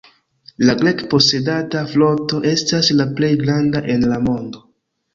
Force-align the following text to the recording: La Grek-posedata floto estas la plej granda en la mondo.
La 0.69 0.73
Grek-posedata 0.79 1.85
floto 1.93 2.41
estas 2.55 2.93
la 2.99 3.09
plej 3.21 3.33
granda 3.47 3.87
en 3.99 4.13
la 4.15 4.23
mondo. 4.29 4.69